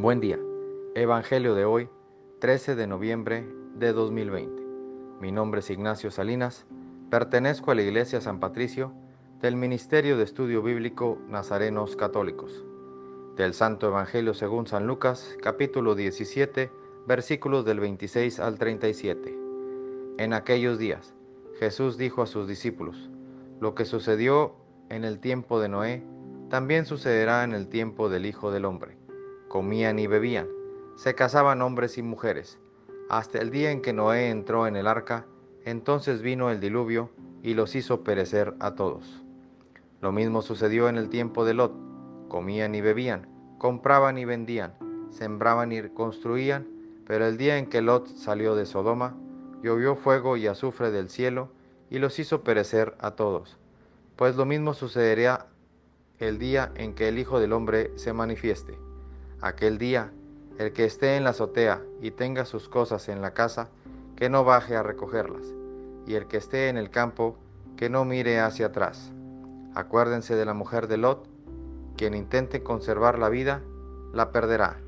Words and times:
Buen 0.00 0.20
día. 0.20 0.38
Evangelio 0.94 1.56
de 1.56 1.64
hoy, 1.64 1.88
13 2.38 2.76
de 2.76 2.86
noviembre 2.86 3.44
de 3.74 3.92
2020. 3.92 4.62
Mi 5.20 5.32
nombre 5.32 5.58
es 5.58 5.70
Ignacio 5.70 6.12
Salinas. 6.12 6.66
Pertenezco 7.10 7.72
a 7.72 7.74
la 7.74 7.82
Iglesia 7.82 8.20
San 8.20 8.38
Patricio 8.38 8.92
del 9.40 9.56
Ministerio 9.56 10.16
de 10.16 10.22
Estudio 10.22 10.62
Bíblico 10.62 11.18
Nazarenos 11.28 11.96
Católicos. 11.96 12.64
Del 13.34 13.54
Santo 13.54 13.88
Evangelio 13.88 14.34
según 14.34 14.68
San 14.68 14.86
Lucas, 14.86 15.36
capítulo 15.42 15.96
17, 15.96 16.70
versículos 17.08 17.64
del 17.64 17.80
26 17.80 18.38
al 18.38 18.56
37. 18.56 19.36
En 20.18 20.32
aquellos 20.32 20.78
días, 20.78 21.12
Jesús 21.58 21.98
dijo 21.98 22.22
a 22.22 22.26
sus 22.26 22.46
discípulos, 22.46 23.10
lo 23.58 23.74
que 23.74 23.84
sucedió 23.84 24.54
en 24.90 25.02
el 25.02 25.18
tiempo 25.18 25.58
de 25.58 25.68
Noé, 25.68 26.04
también 26.50 26.86
sucederá 26.86 27.42
en 27.42 27.52
el 27.52 27.66
tiempo 27.66 28.08
del 28.08 28.26
Hijo 28.26 28.52
del 28.52 28.64
Hombre 28.64 28.97
comían 29.48 29.98
y 29.98 30.06
bebían, 30.06 30.46
se 30.96 31.14
casaban 31.14 31.62
hombres 31.62 31.98
y 31.98 32.02
mujeres, 32.02 32.58
hasta 33.08 33.38
el 33.38 33.50
día 33.50 33.70
en 33.70 33.80
que 33.80 33.92
Noé 33.92 34.28
entró 34.28 34.66
en 34.66 34.76
el 34.76 34.86
arca, 34.86 35.26
entonces 35.64 36.22
vino 36.22 36.50
el 36.50 36.60
diluvio 36.60 37.10
y 37.42 37.54
los 37.54 37.74
hizo 37.74 38.04
perecer 38.04 38.54
a 38.60 38.74
todos. 38.74 39.22
Lo 40.00 40.12
mismo 40.12 40.42
sucedió 40.42 40.88
en 40.88 40.96
el 40.96 41.08
tiempo 41.08 41.44
de 41.44 41.54
Lot, 41.54 41.72
comían 42.28 42.74
y 42.74 42.80
bebían, 42.80 43.28
compraban 43.58 44.18
y 44.18 44.24
vendían, 44.24 44.74
sembraban 45.10 45.72
y 45.72 45.82
construían, 45.88 46.68
pero 47.06 47.26
el 47.26 47.38
día 47.38 47.58
en 47.58 47.66
que 47.66 47.80
Lot 47.80 48.06
salió 48.08 48.54
de 48.54 48.66
Sodoma, 48.66 49.16
llovió 49.62 49.96
fuego 49.96 50.36
y 50.36 50.46
azufre 50.46 50.90
del 50.90 51.08
cielo 51.08 51.48
y 51.90 51.98
los 51.98 52.18
hizo 52.18 52.44
perecer 52.44 52.94
a 52.98 53.12
todos. 53.12 53.58
Pues 54.16 54.36
lo 54.36 54.44
mismo 54.44 54.74
sucederá 54.74 55.46
el 56.18 56.38
día 56.38 56.72
en 56.74 56.94
que 56.94 57.08
el 57.08 57.18
Hijo 57.18 57.40
del 57.40 57.52
Hombre 57.52 57.92
se 57.96 58.12
manifieste. 58.12 58.87
Aquel 59.40 59.78
día, 59.78 60.10
el 60.58 60.72
que 60.72 60.84
esté 60.84 61.16
en 61.16 61.22
la 61.22 61.30
azotea 61.30 61.80
y 62.02 62.10
tenga 62.10 62.44
sus 62.44 62.68
cosas 62.68 63.08
en 63.08 63.22
la 63.22 63.34
casa, 63.34 63.68
que 64.16 64.28
no 64.28 64.42
baje 64.42 64.74
a 64.74 64.82
recogerlas, 64.82 65.54
y 66.08 66.14
el 66.14 66.26
que 66.26 66.38
esté 66.38 66.68
en 66.68 66.76
el 66.76 66.90
campo, 66.90 67.36
que 67.76 67.88
no 67.88 68.04
mire 68.04 68.40
hacia 68.40 68.66
atrás. 68.66 69.12
Acuérdense 69.76 70.34
de 70.34 70.44
la 70.44 70.54
mujer 70.54 70.88
de 70.88 70.96
Lot, 70.96 71.28
quien 71.96 72.14
intente 72.14 72.64
conservar 72.64 73.16
la 73.20 73.28
vida, 73.28 73.62
la 74.12 74.32
perderá, 74.32 74.80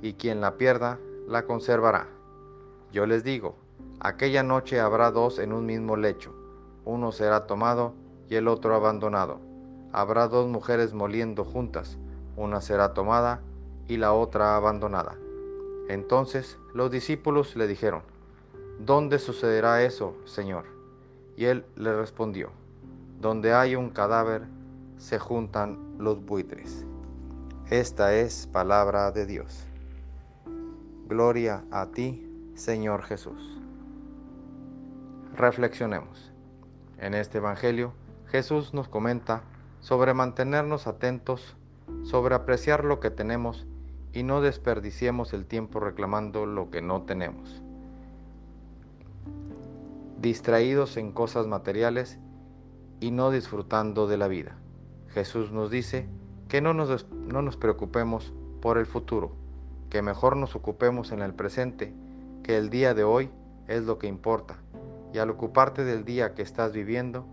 y 0.00 0.14
quien 0.14 0.40
la 0.40 0.56
pierda, 0.56 0.98
la 1.26 1.42
conservará. 1.42 2.08
Yo 2.90 3.04
les 3.04 3.24
digo, 3.24 3.56
aquella 4.00 4.42
noche 4.42 4.80
habrá 4.80 5.10
dos 5.10 5.38
en 5.38 5.52
un 5.52 5.66
mismo 5.66 5.98
lecho, 5.98 6.34
uno 6.86 7.12
será 7.12 7.46
tomado 7.46 7.92
y 8.30 8.36
el 8.36 8.48
otro 8.48 8.74
abandonado. 8.74 9.38
Habrá 9.92 10.28
dos 10.28 10.48
mujeres 10.48 10.94
moliendo 10.94 11.44
juntas, 11.44 11.98
una 12.38 12.62
será 12.62 12.94
tomada 12.94 13.42
y 13.88 13.96
la 13.96 14.12
otra 14.12 14.56
abandonada. 14.56 15.16
Entonces 15.88 16.58
los 16.74 16.90
discípulos 16.90 17.56
le 17.56 17.66
dijeron, 17.66 18.02
¿Dónde 18.78 19.18
sucederá 19.18 19.82
eso, 19.82 20.14
Señor? 20.24 20.66
Y 21.36 21.46
él 21.46 21.64
le 21.74 21.96
respondió, 21.96 22.50
Donde 23.20 23.52
hay 23.52 23.74
un 23.74 23.90
cadáver, 23.90 24.42
se 24.98 25.18
juntan 25.18 25.96
los 25.98 26.24
buitres. 26.24 26.84
Esta 27.70 28.14
es 28.14 28.46
palabra 28.46 29.10
de 29.12 29.26
Dios. 29.26 29.66
Gloria 31.06 31.64
a 31.70 31.86
ti, 31.86 32.26
Señor 32.54 33.02
Jesús. 33.02 33.60
Reflexionemos. 35.34 36.32
En 36.98 37.14
este 37.14 37.38
Evangelio, 37.38 37.92
Jesús 38.26 38.74
nos 38.74 38.88
comenta 38.88 39.42
sobre 39.80 40.12
mantenernos 40.12 40.86
atentos, 40.86 41.56
sobre 42.02 42.34
apreciar 42.34 42.84
lo 42.84 43.00
que 43.00 43.10
tenemos 43.10 43.67
y 44.12 44.22
no 44.22 44.40
desperdiciemos 44.40 45.32
el 45.32 45.46
tiempo 45.46 45.80
reclamando 45.80 46.46
lo 46.46 46.70
que 46.70 46.82
no 46.82 47.02
tenemos. 47.02 47.62
Distraídos 50.20 50.96
en 50.96 51.12
cosas 51.12 51.46
materiales 51.46 52.18
y 53.00 53.10
no 53.10 53.30
disfrutando 53.30 54.06
de 54.06 54.16
la 54.16 54.28
vida. 54.28 54.56
Jesús 55.08 55.52
nos 55.52 55.70
dice 55.70 56.06
que 56.48 56.60
no 56.60 56.74
nos, 56.74 57.06
no 57.10 57.42
nos 57.42 57.56
preocupemos 57.56 58.32
por 58.60 58.78
el 58.78 58.86
futuro, 58.86 59.32
que 59.90 60.02
mejor 60.02 60.36
nos 60.36 60.56
ocupemos 60.56 61.12
en 61.12 61.20
el 61.20 61.34
presente, 61.34 61.94
que 62.42 62.56
el 62.56 62.70
día 62.70 62.94
de 62.94 63.04
hoy 63.04 63.30
es 63.68 63.84
lo 63.84 63.98
que 63.98 64.06
importa, 64.06 64.56
y 65.12 65.18
al 65.18 65.30
ocuparte 65.30 65.84
del 65.84 66.04
día 66.04 66.34
que 66.34 66.42
estás 66.42 66.72
viviendo, 66.72 67.24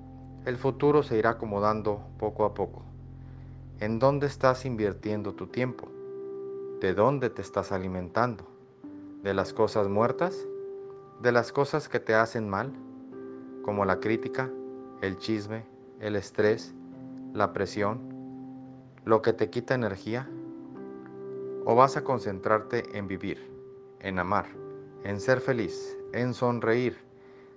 el 0.46 0.58
futuro 0.58 1.02
se 1.02 1.18
irá 1.18 1.31
acomodando 1.31 2.02
poco 2.19 2.46
a 2.46 2.53
poco. 2.53 2.84
¿En 3.80 4.00
dónde 4.00 4.28
estás 4.28 4.66
invirtiendo 4.66 5.34
tu 5.34 5.47
tiempo? 5.47 5.88
¿De 6.81 6.94
dónde 6.94 7.30
te 7.30 7.41
estás 7.41 7.72
alimentando? 7.72 8.46
¿De 9.24 9.34
las 9.34 9.53
cosas 9.53 9.88
muertas? 9.88 10.46
¿De 11.22 11.31
las 11.31 11.53
cosas 11.53 11.88
que 11.88 12.02
te 12.02 12.13
hacen 12.13 12.50
mal? 12.50 12.74
Como 13.63 13.86
la 13.86 14.02
crítica, 14.02 14.52
el 15.02 15.18
chisme, 15.18 15.66
el 16.02 16.18
estrés, 16.18 16.75
la 17.34 17.53
presión, 17.53 18.02
lo 19.06 19.22
que 19.22 19.31
te 19.31 19.50
quita 19.50 19.74
energía? 19.74 20.30
¿O 21.64 21.75
vas 21.75 21.96
a 21.96 22.03
concentrarte 22.03 22.84
en 22.97 23.08
vivir, 23.08 23.50
en 24.02 24.19
amar, 24.19 24.47
en 25.06 25.22
ser 25.22 25.40
feliz, 25.40 25.97
en 26.12 26.34
sonreír, 26.34 26.97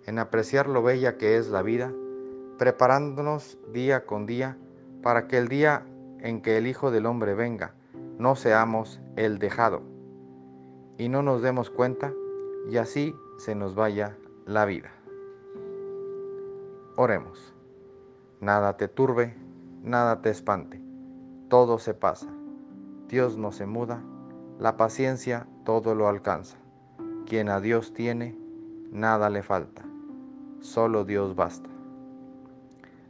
en 0.07 0.21
apreciar 0.21 0.69
lo 0.69 0.81
bella 0.81 1.19
que 1.19 1.39
es 1.39 1.49
la 1.49 1.63
vida, 1.63 1.93
preparándonos 2.57 3.59
día 3.73 4.07
con 4.07 4.27
día 4.27 4.57
para 5.03 5.27
que 5.27 5.39
el 5.39 5.49
día 5.49 5.85
en 6.21 6.41
que 6.41 6.57
el 6.57 6.69
Hijo 6.69 6.93
del 6.93 7.07
Hombre 7.07 7.35
venga, 7.35 7.75
no 8.19 8.35
seamos 8.35 9.01
el 9.15 9.39
dejado 9.39 9.83
y 10.99 11.09
no 11.09 11.23
nos 11.23 11.41
demos 11.41 11.71
cuenta 11.71 12.13
y 12.69 12.77
así 12.77 13.15
se 13.39 13.55
nos 13.55 13.77
vaya 13.77 14.19
la 14.45 14.65
vida. 14.65 14.91
Oremos. 16.97 17.55
Nada 18.41 18.77
te 18.77 18.89
turbe, 18.89 19.37
nada 19.83 20.21
te 20.21 20.31
espante, 20.31 20.83
todo 21.49 21.79
se 21.79 21.95
pasa. 21.95 22.29
Dios 23.07 23.37
no 23.37 23.53
se 23.53 23.67
muda, 23.67 24.03
la 24.59 24.77
paciencia 24.77 25.47
todo 25.65 25.95
lo 25.95 26.09
alcanza. 26.09 26.59
Quien 27.25 27.49
a 27.49 27.61
Dios 27.61 27.95
tiene, 27.95 28.37
nada 28.91 29.31
le 29.31 29.43
falta, 29.43 29.85
solo 30.61 31.05
Dios 31.05 31.37
basta. 31.37 31.71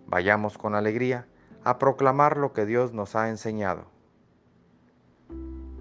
Vayamos 0.07 0.59
con 0.59 0.75
alegría 0.75 1.27
a 1.65 1.79
proclamar 1.79 2.37
lo 2.37 2.53
que 2.53 2.67
Dios 2.67 2.93
nos 2.93 3.17
ha 3.17 3.31
enseñado 3.31 3.98